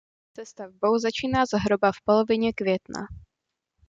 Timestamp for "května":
2.53-3.01